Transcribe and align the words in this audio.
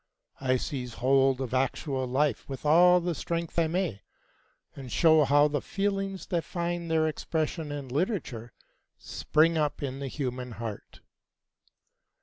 I 0.39 0.57
seize 0.57 0.95
hold 0.95 1.41
of 1.41 1.53
actual 1.53 2.07
life 2.07 2.49
with 2.49 2.65
all 2.65 2.99
the 2.99 3.13
strength 3.13 3.59
I 3.59 3.67
may, 3.67 4.01
and 4.75 4.91
show 4.91 5.25
how 5.25 5.47
the 5.47 5.61
feelings 5.61 6.25
that 6.29 6.43
find 6.43 6.89
their 6.89 7.07
expression 7.07 7.71
in 7.71 7.87
literature 7.87 8.51
spring 8.97 9.59
up 9.59 9.83
in 9.83 9.99
the 9.99 10.07
human 10.07 10.53
heart. 10.53 11.01